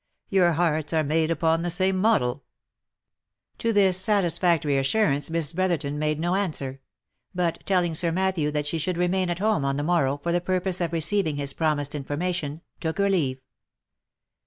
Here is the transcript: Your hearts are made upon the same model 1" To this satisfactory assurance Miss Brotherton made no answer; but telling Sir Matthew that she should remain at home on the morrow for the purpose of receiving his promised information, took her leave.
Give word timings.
Your 0.29 0.53
hearts 0.53 0.93
are 0.93 1.03
made 1.03 1.29
upon 1.29 1.61
the 1.61 1.69
same 1.69 1.95
model 1.95 2.31
1" 2.33 2.41
To 3.59 3.73
this 3.73 3.99
satisfactory 3.99 4.79
assurance 4.79 5.29
Miss 5.29 5.53
Brotherton 5.53 5.99
made 5.99 6.19
no 6.19 6.33
answer; 6.33 6.81
but 7.35 7.63
telling 7.67 7.93
Sir 7.93 8.11
Matthew 8.11 8.49
that 8.49 8.65
she 8.65 8.79
should 8.79 8.97
remain 8.97 9.29
at 9.29 9.37
home 9.37 9.63
on 9.63 9.77
the 9.77 9.83
morrow 9.83 10.17
for 10.17 10.31
the 10.31 10.41
purpose 10.41 10.81
of 10.81 10.91
receiving 10.91 11.35
his 11.37 11.53
promised 11.53 11.93
information, 11.93 12.61
took 12.79 12.97
her 12.97 13.09
leave. 13.09 13.41